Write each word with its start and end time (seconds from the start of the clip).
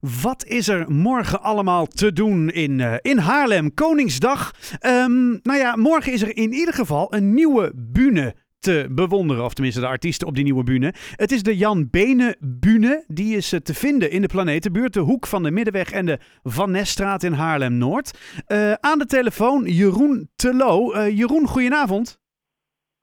Wat 0.00 0.44
is 0.46 0.68
er 0.68 0.90
morgen 0.90 1.42
allemaal 1.42 1.86
te 1.86 2.12
doen 2.12 2.50
in, 2.50 2.78
uh, 2.78 2.94
in 3.00 3.18
Haarlem? 3.18 3.74
Koningsdag. 3.74 4.54
Um, 4.86 5.40
nou 5.42 5.58
ja, 5.58 5.76
morgen 5.76 6.12
is 6.12 6.22
er 6.22 6.36
in 6.36 6.52
ieder 6.52 6.74
geval 6.74 7.14
een 7.14 7.34
nieuwe 7.34 7.72
bühne 7.74 8.34
te 8.58 8.86
bewonderen. 8.90 9.44
Of 9.44 9.54
tenminste 9.54 9.80
de 9.80 9.86
artiesten 9.86 10.26
op 10.26 10.34
die 10.34 10.44
nieuwe 10.44 10.64
bühne. 10.64 10.94
Het 11.16 11.32
is 11.32 11.42
de 11.42 11.56
Jan 11.56 11.88
Bene 11.90 12.36
bühne. 12.40 13.04
Die 13.06 13.36
is 13.36 13.48
te 13.62 13.74
vinden 13.74 14.10
in 14.10 14.20
de 14.20 14.28
Planetenbuurt. 14.28 14.92
De 14.92 15.00
hoek 15.00 15.26
van 15.26 15.42
de 15.42 15.50
Middenweg 15.50 15.90
en 15.90 16.06
de 16.06 16.18
Van 16.42 16.70
Neststraat 16.70 17.22
in 17.22 17.32
Haarlem-Noord. 17.32 18.18
Uh, 18.48 18.72
aan 18.72 18.98
de 18.98 19.06
telefoon 19.06 19.64
Jeroen 19.64 20.30
Telo. 20.36 20.94
Uh, 20.94 21.16
Jeroen, 21.16 21.46
goedenavond. 21.46 22.19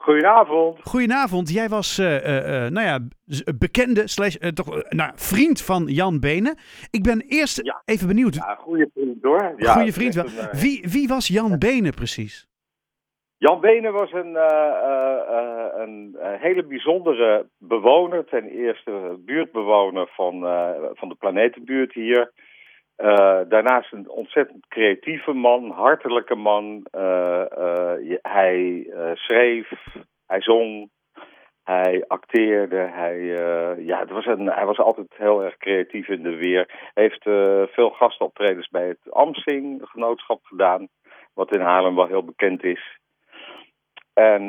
Goedenavond. 0.08 0.80
Goedenavond. 0.84 1.54
Jij 1.54 1.68
was, 1.68 2.00
uh, 2.00 2.14
uh, 2.16 2.70
nou 2.70 2.86
ja, 2.86 3.00
bekende, 3.60 4.08
slash, 4.08 4.36
uh, 4.36 4.50
toch, 4.50 4.90
nou, 4.90 5.12
vriend 5.16 5.62
van 5.62 5.84
Jan 5.86 6.20
Benen. 6.20 6.58
Ik 6.92 7.04
ben 7.04 7.24
eerst 7.28 7.66
ja. 7.66 7.82
even 7.86 8.08
benieuwd. 8.08 8.36
Ja, 8.36 8.56
goede 8.56 8.90
vriend 8.94 9.24
hoor. 9.24 9.54
Ja, 9.58 9.74
goede 9.74 9.92
vriend 9.92 10.16
wel. 10.16 10.26
Wie, 10.52 10.86
wie 10.92 11.08
was 11.08 11.28
Jan 11.28 11.60
Benen 11.68 11.94
precies? 11.94 12.48
Jan 13.38 13.60
Benen 13.60 13.94
was 13.94 14.12
een, 14.12 14.36
een 15.82 16.18
hele 16.20 16.64
bijzondere 16.64 17.46
bewoner. 17.58 18.26
Ten 18.26 18.44
eerste 18.44 19.18
buurtbewoner 19.20 20.08
van, 20.08 20.34
van 20.94 21.10
de 21.10 21.16
planetenbuurt 21.20 21.94
hier. 21.94 22.32
Daarnaast 23.48 23.94
een 23.94 24.10
ontzettend 24.10 24.68
creatieve 24.68 25.34
man, 25.34 25.72
hartelijke 25.72 26.36
man. 26.36 26.86
Uh, 27.58 28.18
hij 28.22 28.88
schreef, 29.14 29.72
hij 30.28 30.42
zong, 30.42 30.90
hij 31.64 32.04
acteerde. 32.08 32.78
Hij, 32.78 33.20
ja, 33.78 34.00
het 34.00 34.10
was 34.10 34.26
een, 34.26 34.52
hij 34.52 34.66
was 34.66 34.78
altijd 34.78 35.08
heel 35.18 35.44
erg 35.44 35.58
creatief 35.58 36.08
in 36.08 36.24
de 36.24 36.36
weer. 36.36 36.92
Hij 36.94 37.04
heeft 37.04 37.24
veel 37.74 37.90
gastoptredens 37.90 38.68
bij 38.68 38.88
het 38.88 39.12
Amsing 39.12 39.82
genootschap 39.84 40.40
gedaan, 40.44 40.88
wat 41.34 41.56
in 41.56 41.62
Haarlem 41.62 41.96
wel 41.96 42.08
heel 42.08 42.24
bekend 42.24 42.64
is. 42.64 42.98
En 44.14 44.42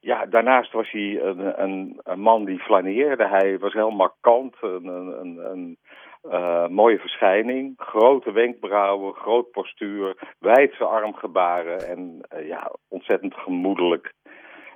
ja, 0.00 0.26
daarnaast 0.26 0.72
was 0.72 0.90
hij 0.90 1.20
een, 1.22 1.62
een, 1.62 2.00
een, 2.02 2.20
man 2.20 2.44
die 2.44 2.58
flaneerde. 2.58 3.28
Hij 3.28 3.58
was 3.58 3.72
heel 3.72 3.90
markant, 3.90 4.56
een, 4.60 4.86
een, 4.86 5.38
een 5.50 5.78
uh, 6.22 6.68
mooie 6.68 6.98
verschijning, 6.98 7.74
grote 7.76 8.32
wenkbrauwen, 8.32 9.14
groot 9.14 9.50
postuur, 9.50 10.34
wijdse 10.38 10.84
armgebaren 10.84 11.88
en 11.88 12.20
uh, 12.34 12.48
ja, 12.48 12.72
ontzettend 12.88 13.34
gemoedelijk, 13.34 14.12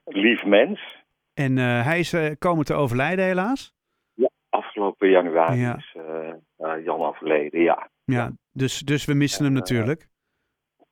lief 0.04 0.44
mens. 0.44 1.02
En 1.34 1.56
uh, 1.56 1.84
hij 1.84 1.98
is 1.98 2.16
komen 2.38 2.64
te 2.64 2.74
overlijden 2.74 3.24
helaas? 3.24 3.74
Ja, 4.14 4.28
afgelopen 4.48 5.10
januari 5.10 5.60
ja. 5.60 5.76
is 5.76 5.96
Jan 6.84 7.00
overleden, 7.00 7.60
ja. 7.60 7.88
Ja, 8.04 8.30
dus, 8.52 8.78
dus 8.78 9.04
we 9.04 9.14
missen 9.14 9.44
hem 9.44 9.54
natuurlijk. 9.54 10.06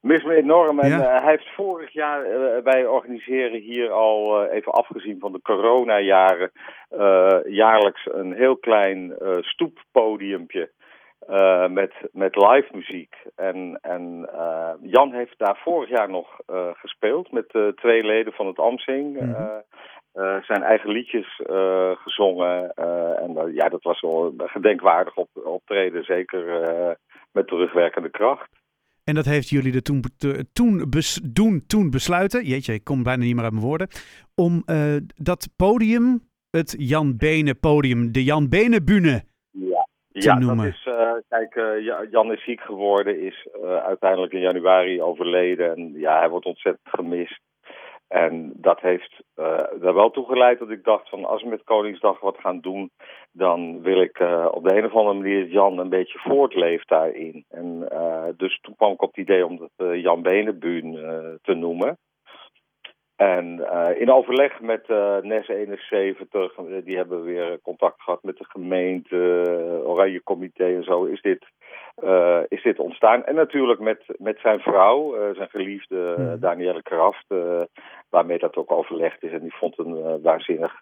Mis 0.02 0.24
me 0.24 0.34
enorm. 0.34 0.80
En 0.80 0.88
ja. 0.88 0.98
uh, 0.98 1.22
hij 1.22 1.30
heeft 1.30 1.54
vorig 1.54 1.92
jaar, 1.92 2.26
uh, 2.26 2.62
wij 2.62 2.86
organiseren 2.86 3.60
hier 3.60 3.90
al, 3.90 4.44
uh, 4.44 4.52
even 4.52 4.72
afgezien 4.72 5.18
van 5.18 5.32
de 5.32 5.40
coronajaren, 5.42 6.50
jaarlijks 7.44 8.08
een 8.12 8.32
heel 8.32 8.56
klein 8.56 9.14
stoeppodiumpje 9.40 10.70
met, 11.68 11.92
met 12.12 12.36
live 12.36 12.68
muziek. 12.72 13.14
En, 13.36 13.78
en 13.82 14.28
Jan 14.82 15.12
heeft 15.12 15.38
daar 15.38 15.60
vorig 15.64 15.88
jaar 15.88 16.10
nog 16.10 16.40
gespeeld 16.72 17.32
met 17.32 17.76
twee 17.76 18.04
leden 18.04 18.32
van 18.32 18.46
het 18.46 18.58
Amsing. 18.58 19.20
Mm 19.20 19.34
-hmm. 19.34 19.62
zijn 20.42 20.62
eigen 20.62 20.90
liedjes 20.90 21.40
gezongen. 21.94 22.72
en 23.16 23.52
ja, 23.54 23.68
dat 23.68 23.82
was 23.82 24.00
wel 24.00 24.34
gedenkwaardig 24.36 25.16
op, 25.16 25.28
optreden, 25.44 26.04
zeker 26.04 26.44
met 27.32 27.46
terugwerkende 27.46 28.10
kracht. 28.10 28.61
En 29.04 29.14
dat 29.14 29.24
heeft 29.24 29.48
jullie 29.48 29.74
er 29.74 29.82
toen, 29.82 30.02
toen, 30.52 30.90
bes, 30.90 31.20
doen, 31.24 31.66
toen 31.66 31.90
besluiten, 31.90 32.44
jeetje, 32.44 32.74
ik 32.74 32.84
kom 32.84 33.02
bijna 33.02 33.24
niet 33.24 33.34
meer 33.34 33.44
uit 33.44 33.52
mijn 33.52 33.66
woorden, 33.66 33.88
om 34.34 34.62
uh, 34.66 34.96
dat 35.16 35.48
podium, 35.56 36.20
het 36.50 36.74
Jan 36.78 37.16
Bene 37.16 37.54
podium, 37.54 38.12
de 38.12 38.24
Jan 38.24 38.48
Bene 38.48 38.82
bühne 38.82 39.24
ja. 39.50 39.88
te 40.08 40.20
ja, 40.28 40.38
noemen. 40.38 40.64
dat 40.64 40.74
is, 40.74 40.86
uh, 40.86 41.12
kijk, 41.28 41.54
uh, 41.54 42.10
Jan 42.10 42.32
is 42.32 42.44
ziek 42.44 42.60
geworden, 42.60 43.20
is 43.20 43.48
uiteindelijk 43.84 44.32
in 44.32 44.40
januari 44.40 45.02
overleden 45.02 45.76
en 45.76 45.92
ja, 45.92 46.18
hij 46.18 46.28
wordt 46.28 46.46
ontzettend 46.46 46.88
gemist. 46.88 47.40
En 48.12 48.52
dat 48.56 48.80
heeft 48.80 49.22
uh, 49.36 49.46
er 49.82 49.94
wel 49.94 50.10
toe 50.10 50.26
geleid 50.26 50.58
dat 50.58 50.70
ik 50.70 50.84
dacht 50.84 51.08
van 51.08 51.24
als 51.24 51.42
we 51.42 51.48
met 51.48 51.64
Koningsdag 51.64 52.20
wat 52.20 52.38
gaan 52.38 52.60
doen, 52.60 52.90
dan 53.30 53.82
wil 53.82 54.00
ik 54.00 54.18
uh, 54.18 54.48
op 54.50 54.68
de 54.68 54.76
een 54.76 54.84
of 54.84 54.94
andere 54.94 55.18
manier 55.18 55.46
Jan 55.46 55.78
een 55.78 55.88
beetje 55.88 56.18
voortleeft 56.18 56.88
daarin. 56.88 57.44
En 57.48 57.88
uh, 57.92 58.24
dus 58.36 58.58
toen 58.60 58.76
kwam 58.76 58.92
ik 58.92 59.02
op 59.02 59.08
het 59.08 59.18
idee 59.18 59.46
om 59.46 59.68
het 59.76 60.00
Jan 60.00 60.22
Benenbuun 60.22 60.92
te 61.42 61.54
noemen. 61.54 61.98
En 63.16 63.68
in 63.98 64.12
overleg 64.12 64.60
met 64.60 64.88
NES 65.22 65.48
71, 65.48 66.54
die 66.84 66.96
hebben 66.96 67.22
weer 67.22 67.60
contact 67.62 68.02
gehad 68.02 68.22
met 68.22 68.36
de 68.36 68.44
gemeente, 68.48 69.16
Oranje 69.84 70.22
Comité 70.22 70.64
en 70.64 70.84
zo, 70.84 71.04
is 71.04 71.20
dit 71.20 71.46
uh, 72.04 72.38
is 72.48 72.62
dit 72.62 72.78
ontstaan. 72.78 73.24
En 73.24 73.34
natuurlijk 73.34 73.80
met, 73.80 74.02
met 74.18 74.38
zijn 74.42 74.60
vrouw, 74.60 75.16
uh, 75.16 75.34
zijn 75.34 75.48
geliefde 75.48 76.16
uh, 76.18 76.32
Danielle 76.40 76.82
Kraft, 76.82 77.26
waarmee 78.08 78.38
dat 78.38 78.56
ook 78.56 78.72
overlegd 78.72 79.22
is. 79.22 79.32
En 79.32 79.40
die 79.40 79.54
vond 79.54 79.78
een 79.78 80.22
waanzinnig 80.22 80.78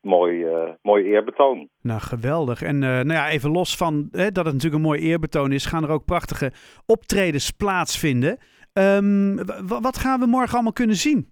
mooi, 0.00 0.46
mooi 0.82 1.04
eerbetoon. 1.04 1.68
Nou, 1.82 2.00
geweldig. 2.00 2.62
En 2.62 2.78
nou 2.78 3.12
ja, 3.12 3.28
even 3.28 3.50
los 3.50 3.76
van 3.76 4.08
hè, 4.10 4.30
dat 4.30 4.44
het 4.44 4.54
natuurlijk 4.54 4.82
een 4.82 4.88
mooi 4.88 5.00
eerbetoon 5.00 5.52
is, 5.52 5.66
gaan 5.66 5.84
er 5.84 5.90
ook 5.90 6.04
prachtige 6.04 6.52
optredens 6.86 7.50
plaatsvinden. 7.50 8.38
Um, 8.72 9.36
wat 9.80 9.98
gaan 9.98 10.20
we 10.20 10.26
morgen 10.26 10.54
allemaal 10.54 10.72
kunnen 10.72 10.96
zien? 10.96 11.30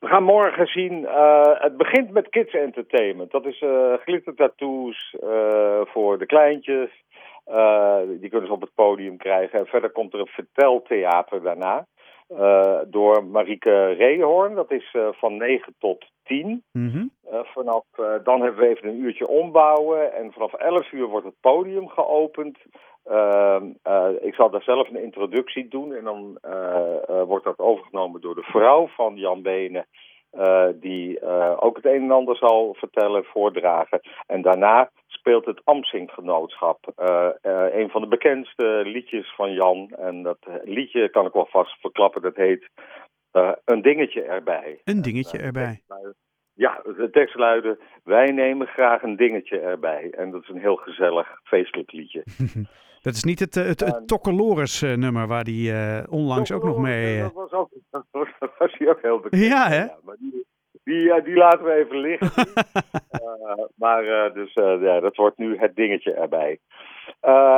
We 0.00 0.06
gaan 0.06 0.22
morgen 0.22 0.66
zien, 0.66 0.92
uh, 0.92 1.60
het 1.60 1.76
begint 1.76 2.10
met 2.10 2.28
kids 2.28 2.54
entertainment. 2.54 3.30
Dat 3.30 3.46
is 3.46 3.60
uh, 3.60 3.94
glittertattoos 4.04 5.16
uh, 5.24 5.80
voor 5.84 6.18
de 6.18 6.26
kleintjes. 6.26 7.04
Uh, 7.50 7.98
die 8.20 8.30
kunnen 8.30 8.46
ze 8.46 8.54
op 8.54 8.60
het 8.60 8.74
podium 8.74 9.16
krijgen. 9.16 9.58
En 9.58 9.66
verder 9.66 9.90
komt 9.90 10.12
er 10.12 10.20
een 10.20 10.26
verteltheater 10.26 11.42
daarna. 11.42 11.86
Uh, 12.28 12.78
door 12.86 13.24
Marieke 13.24 13.86
Reehoorn. 13.86 14.54
Dat 14.54 14.70
is 14.70 14.94
uh, 14.96 15.08
van 15.12 15.36
9 15.36 15.74
tot 15.78 16.04
10. 16.24 16.62
Mm 16.72 16.90
-hmm. 16.90 17.10
vanaf, 17.44 17.84
dan 18.24 18.40
hebben 18.40 18.60
we 18.60 18.68
even 18.68 18.88
een 18.88 19.00
uurtje 19.00 19.28
ombouwen. 19.28 20.14
En 20.14 20.32
vanaf 20.32 20.52
11 20.52 20.92
uur 20.92 21.06
wordt 21.06 21.26
het 21.26 21.40
podium 21.40 21.88
geopend. 21.88 22.58
ik 24.20 24.34
zal 24.34 24.50
daar 24.50 24.62
zelf 24.62 24.88
een 24.88 25.02
introductie 25.02 25.68
doen. 25.68 25.94
En 25.94 26.04
dan 26.04 26.38
wordt 27.26 27.44
dat 27.44 27.58
overgenomen 27.58 28.20
door 28.20 28.34
de 28.34 28.42
vrouw 28.42 28.86
van 28.86 29.16
Jan 29.16 29.42
Benen. 29.42 29.86
Die 30.74 31.22
ook 31.60 31.76
het 31.76 31.84
een 31.84 32.02
en 32.02 32.10
ander 32.10 32.36
zal 32.36 32.74
vertellen, 32.78 33.24
voordragen. 33.24 34.00
En 34.26 34.42
daarna 34.42 34.90
speelt 35.26 35.44
het 35.44 35.60
Amsing-genootschap. 35.64 36.92
Uh, 36.98 37.28
een 37.72 37.90
van 37.90 38.00
de 38.00 38.08
bekendste 38.08 38.82
liedjes 38.84 39.34
van 39.34 39.52
Jan. 39.52 39.90
En 39.98 40.22
dat 40.22 40.38
liedje 40.64 41.10
kan 41.10 41.26
ik 41.26 41.32
wel 41.32 41.46
vast 41.50 41.80
verklappen. 41.80 42.22
Dat 42.22 42.36
heet 42.36 42.68
Een 43.64 43.82
dingetje 43.82 44.22
erbij. 44.22 44.80
Een 44.84 45.02
dingetje 45.02 45.38
erbij. 45.38 45.82
Ja, 46.52 46.82
de 46.84 47.08
tekst 47.10 47.34
luidde: 47.34 47.78
Wij 48.04 48.26
nemen 48.26 48.66
graag 48.66 49.02
een 49.02 49.16
dingetje 49.16 49.58
erbij. 49.58 50.10
En 50.10 50.30
dat 50.30 50.42
is 50.42 50.48
een 50.48 50.60
heel 50.60 50.76
gezellig, 50.76 51.40
feestelijk 51.42 51.92
liedje. 51.92 52.24
Dat 53.02 53.14
is 53.14 53.24
niet 53.24 53.40
het, 53.40 53.54
het, 53.54 53.80
het 53.80 54.98
nummer 54.98 55.26
waar 55.26 55.44
die 55.44 55.72
uh, 55.72 56.02
onlangs 56.08 56.52
ook 56.52 56.64
nog 56.64 56.78
mee... 56.78 57.20
Dat 57.20 57.32
was, 57.32 57.52
ook, 57.52 57.70
dat 57.90 58.04
was 58.58 58.74
hij 58.78 58.88
ook 58.88 59.02
heel 59.02 59.20
bekend. 59.20 59.42
Ja, 59.42 59.68
hè? 59.68 59.84
Ja, 59.84 59.98
maar 60.04 60.16
die, 60.18 60.44
die, 60.84 61.22
die, 61.22 61.34
laten 61.34 61.64
we 61.64 61.72
even 61.72 61.96
liggen. 61.96 62.30
maar 63.76 64.04
uh, 64.04 64.34
dus 64.34 64.52
ja, 64.80 65.00
dat 65.00 65.16
wordt 65.16 65.38
nu 65.38 65.58
het 65.58 65.76
dingetje 65.76 66.12
erbij. 66.12 66.58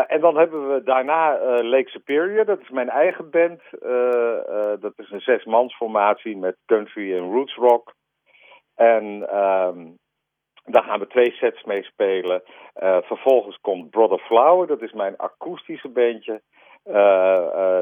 en 0.06 0.20
dan 0.20 0.36
hebben 0.36 0.74
we 0.74 0.82
daarna 0.82 1.38
Lake 1.62 1.88
Superior. 1.88 2.44
Dat 2.44 2.60
is 2.60 2.70
mijn 2.70 2.88
eigen 2.88 3.30
band. 3.30 3.60
dat 4.80 4.92
is 4.96 5.10
een 5.10 5.20
zesmansformatie 5.20 6.36
met 6.36 6.56
country 6.66 7.16
en 7.16 7.32
roots 7.32 7.54
rock. 7.54 7.94
En... 8.74 9.36
Um, 9.36 9.96
daar 10.70 10.82
gaan 10.82 10.98
we 10.98 11.06
twee 11.06 11.32
sets 11.32 11.64
mee 11.64 11.82
spelen. 11.82 12.42
Vervolgens 13.02 13.58
komt 13.60 13.90
Brother 13.90 14.18
Flower, 14.18 14.66
dat 14.66 14.82
is 14.82 14.92
mijn 14.92 15.16
akoestische 15.16 15.88
bandje. 15.88 16.42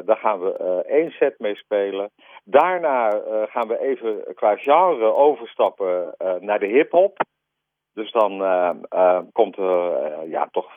Daar 0.04 0.16
gaan 0.16 0.40
we 0.40 0.82
één 0.86 1.10
set 1.10 1.38
mee 1.38 1.56
spelen. 1.56 2.10
Daarna 2.44 3.10
gaan 3.46 3.68
we 3.68 3.80
even 3.80 4.34
qua 4.34 4.56
genre 4.56 5.14
overstappen 5.14 6.14
naar 6.40 6.58
de 6.58 6.66
hip-hop. 6.66 7.16
Dus 7.96 8.12
dan 8.12 8.30
komt 9.32 9.56
er 9.56 10.28
ja, 10.28 10.48
toch 10.50 10.70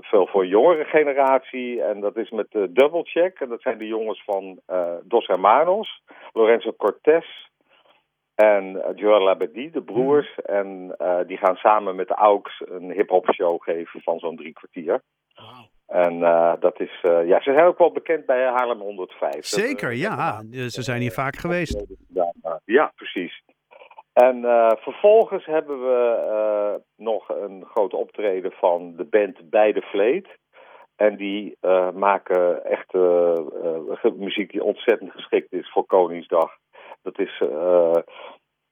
veel 0.00 0.26
voor 0.26 0.46
jongere 0.46 0.84
generatie. 0.84 1.82
En 1.82 2.00
dat 2.00 2.16
is 2.16 2.30
met 2.30 2.46
Double 2.50 3.02
Check. 3.02 3.40
En 3.40 3.48
dat 3.48 3.62
zijn 3.62 3.78
de 3.78 3.86
jongens 3.86 4.22
van 4.24 4.60
Dos 5.04 5.26
Hermanos, 5.26 6.02
Lorenzo 6.32 6.72
Cortés. 6.72 7.52
En 8.34 8.82
Joël 8.94 9.20
Labadie, 9.20 9.70
de 9.70 9.82
broers. 9.82 10.34
En 10.34 10.94
uh, 10.98 11.18
die 11.26 11.36
gaan 11.36 11.56
samen 11.56 11.96
met 11.96 12.08
de 12.08 12.14
AUX 12.14 12.62
een 12.64 12.90
hip-hop 12.90 13.32
show 13.34 13.62
geven 13.62 14.00
van 14.00 14.18
zo'n 14.18 14.36
drie 14.36 14.52
kwartier. 14.52 15.02
Wow. 15.34 15.64
En 15.86 16.18
uh, 16.18 16.52
dat 16.60 16.80
is, 16.80 16.98
ja, 17.02 17.40
ze 17.40 17.52
zijn 17.52 17.64
ook 17.64 17.78
wel 17.78 17.92
bekend 17.92 18.26
bij 18.26 18.44
Haarlem 18.46 18.80
105. 18.80 19.44
Zeker, 19.46 19.88
dat, 19.88 19.98
ja. 19.98 20.42
ze 20.68 20.82
zijn 20.82 21.00
hier 21.00 21.12
vaak 21.12 21.36
geweest. 21.36 21.84
Ja, 22.64 22.92
precies. 22.96 23.42
En 24.14 24.40
vervolgens 24.80 25.44
hebben 25.46 25.82
we 25.82 26.80
nog 26.96 27.28
een 27.28 27.64
grote 27.64 27.96
optreden 27.96 28.52
van 28.52 28.96
de 28.96 29.04
band 29.04 29.50
Bij 29.50 29.72
de 29.72 29.82
Vleet. 29.82 30.28
En 30.96 31.16
die 31.16 31.56
maken 31.94 32.64
echt 32.64 32.92
muziek 34.16 34.50
die 34.50 34.64
ontzettend 34.64 35.12
geschikt 35.12 35.52
is 35.52 35.70
voor 35.70 35.86
Koningsdag. 35.86 36.56
Dat 37.02 37.18
is 37.18 37.42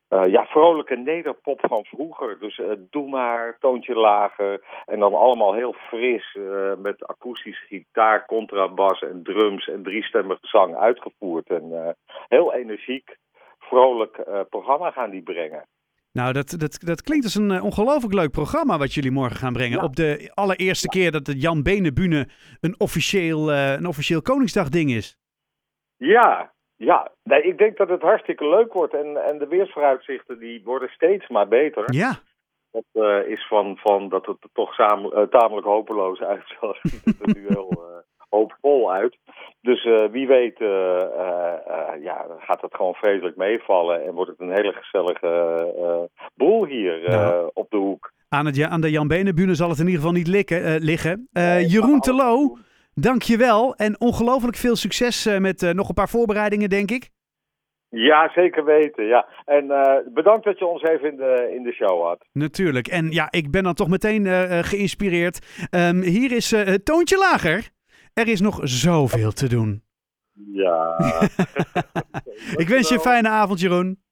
ja, 0.09 0.47
vrolijke 0.47 0.97
nederpop 0.97 1.61
van 1.69 1.85
vroeger. 1.85 2.39
Dus 2.39 2.61
doe 2.91 3.09
maar, 3.09 3.56
toontje 3.59 3.94
lager. 3.94 4.65
En 4.87 4.99
dan 4.99 5.15
allemaal 5.15 5.55
heel 5.55 5.73
fris 5.73 6.39
met 6.79 7.06
akoestische 7.06 7.67
gitaar, 7.67 8.27
contrabas 8.27 9.03
en 9.03 9.23
drums 9.23 9.69
en 9.69 9.83
driestemmige 9.83 10.47
zang 10.47 10.77
uitgevoerd. 10.77 11.49
En 11.49 11.97
heel 12.29 12.55
energiek, 12.55 13.17
vrolijk 13.62 14.47
programma 14.49 14.91
gaan 14.91 15.11
die 15.11 15.23
brengen. 15.23 15.67
Nou, 16.12 16.32
dat, 16.32 16.55
dat, 16.59 16.79
dat 16.81 17.03
klinkt 17.03 17.25
als 17.25 17.35
een 17.35 17.62
ongelooflijk 17.62 18.14
leuk 18.14 18.31
programma 18.31 18.79
wat 18.79 18.94
jullie 18.94 19.11
morgen 19.11 19.37
gaan 19.37 19.53
brengen. 19.53 19.79
Ja. 19.79 19.85
Op 19.85 19.97
de 19.97 20.31
allereerste 20.35 20.88
ja. 20.91 21.00
keer 21.00 21.12
dat 21.12 21.25
de 21.25 21.38
Jan 21.38 21.62
Benenbune 21.62 22.29
een 22.61 22.75
officieel, 22.79 23.53
een 23.53 23.87
officieel 23.87 24.23
Koningsdag-ding 24.23 24.91
is. 24.91 25.19
Ja, 25.97 26.53
ja, 26.76 27.12
nee, 27.23 27.43
ik 27.43 27.59
denk 27.59 27.76
dat 27.76 27.88
het 27.88 28.03
hartstikke 28.03 28.49
leuk 28.49 28.73
wordt. 28.73 28.94
En, 28.94 29.25
en 29.25 29.38
de 29.38 29.47
weersvooruitzichten 29.47 30.38
die 30.38 30.62
worden 30.65 30.88
steeds 30.88 31.29
maar 31.29 31.49
beter. 31.49 31.94
Ja. 31.94 32.20
Dat 32.70 32.85
uh, 32.93 33.29
is 33.29 33.47
van, 33.47 33.76
van 33.76 34.08
dat 34.08 34.26
het 34.26 34.43
er 34.43 34.49
toch 34.53 34.75
samen, 34.75 35.19
uh, 35.19 35.23
tamelijk 35.23 35.67
hopeloos 35.67 36.20
uitzag. 36.20 36.79
ziet 36.82 37.20
er 37.20 37.35
nu 37.35 37.47
heel 37.49 37.92
uh, 38.32 38.38
hoopvol 38.38 38.93
uit. 38.93 39.17
Dus 39.61 39.88
wie 40.11 40.26
weet 40.26 40.58
ja, 42.02 42.26
gaat 42.38 42.61
het 42.61 42.75
gewoon 42.75 42.94
vreselijk 42.94 43.37
meevallen. 43.37 44.05
En 44.06 44.14
wordt 44.14 44.31
het 44.31 44.40
een 44.40 44.55
hele 44.55 44.73
gezellige 44.73 46.08
boel 46.34 46.67
hier 46.67 47.00
nou. 47.06 47.50
op 47.55 47.70
de 47.70 47.76
hoek. 47.76 48.12
Aan, 48.29 48.46
het, 48.46 48.62
aan 48.62 48.81
de 48.81 48.90
Jan 48.90 49.08
Benenbune 49.08 49.55
zal 49.55 49.69
het 49.69 49.79
in 49.79 49.87
ieder 49.87 50.00
geval 50.00 50.17
niet 50.17 50.29
likken, 50.29 50.81
liggen. 50.81 51.29
Jeroen 51.67 52.00
Telo... 52.00 52.56
Dankjewel 52.94 53.75
en 53.75 54.00
ongelooflijk 54.00 54.56
veel 54.56 54.76
succes 54.76 55.26
uh, 55.26 55.38
met 55.38 55.62
uh, 55.62 55.70
nog 55.70 55.88
een 55.88 55.94
paar 55.94 56.08
voorbereidingen, 56.08 56.69
denk 56.69 56.90
ik. 56.90 57.11
Ja, 57.88 58.31
zeker 58.34 58.64
weten. 58.64 59.06
Ja. 59.06 59.26
En 59.44 59.64
uh, 59.64 59.96
bedankt 60.14 60.44
dat 60.44 60.58
je 60.58 60.67
ons 60.67 60.82
even 60.82 61.11
in 61.11 61.17
de, 61.17 61.52
in 61.56 61.62
de 61.62 61.73
show 61.73 62.02
had. 62.02 62.25
Natuurlijk. 62.32 62.88
En 62.88 63.11
ja, 63.11 63.26
ik 63.31 63.50
ben 63.50 63.62
dan 63.62 63.75
toch 63.75 63.88
meteen 63.88 64.26
geïnspireerd. 64.64 65.67
Um, 65.70 66.02
hier 66.02 66.32
is 66.32 66.50
het 66.50 66.84
toontje 66.84 67.19
lager. 67.19 67.69
Er 68.14 68.29
is 68.29 68.41
nog 68.41 68.61
zoveel 68.62 69.32
te 69.32 69.49
doen. 69.49 69.82
Ja. 70.32 70.97
ik 72.62 72.69
wens 72.69 72.88
je 72.88 72.94
een 72.94 73.00
fijne 73.00 73.29
avond, 73.29 73.61
Jeroen. 73.61 74.03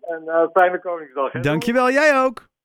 En 0.00 0.50
fijne 0.52 0.80
Koningsdag. 0.80 1.32
Hè? 1.32 1.40
Dankjewel, 1.40 1.90
jij 1.90 2.20
ook. 2.20 2.48